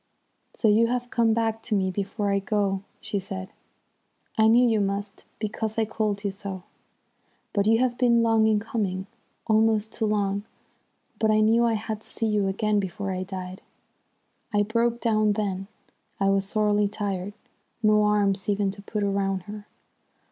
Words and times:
"'So 0.55 0.67
you 0.67 0.87
have 0.87 1.11
come 1.11 1.31
back 1.31 1.61
to 1.61 1.75
me 1.75 1.91
before 1.91 2.31
I 2.31 2.39
go,' 2.39 2.81
she 3.01 3.19
said. 3.19 3.49
'I 4.35 4.47
knew 4.47 4.67
you 4.67 4.81
must, 4.81 5.25
because 5.37 5.77
I 5.77 5.85
called 5.85 6.23
you 6.23 6.31
so. 6.31 6.63
But 7.53 7.67
you 7.67 7.77
have 7.77 7.99
been 7.99 8.23
long 8.23 8.47
in 8.47 8.59
coming, 8.59 9.05
almost 9.45 9.93
too 9.93 10.07
long. 10.07 10.41
But 11.19 11.29
I 11.29 11.39
knew 11.39 11.65
I 11.65 11.75
had 11.75 12.01
to 12.01 12.07
see 12.09 12.25
you 12.25 12.47
again 12.47 12.79
before 12.79 13.11
I 13.11 13.21
died.' 13.21 13.61
"I 14.51 14.63
broke 14.63 15.01
down 15.01 15.33
then. 15.33 15.67
I 16.19 16.31
was 16.31 16.49
sorely 16.49 16.87
tried. 16.87 17.33
No 17.83 18.03
arms 18.03 18.49
even 18.49 18.71
to 18.71 18.81
put 18.81 19.03
round 19.03 19.43
her! 19.43 19.67